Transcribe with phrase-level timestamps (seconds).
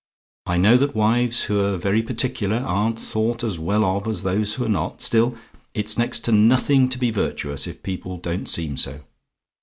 [0.47, 4.67] I know that wives who're very particular aren't thought as well of as those who're
[4.67, 5.37] not still,
[5.75, 9.01] it's next to nothing to be virtuous, if people don't seem so.